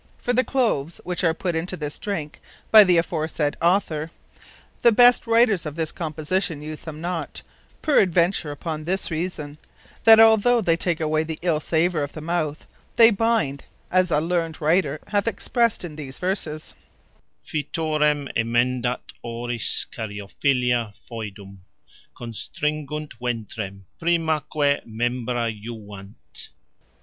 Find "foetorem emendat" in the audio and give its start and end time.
17.45-19.13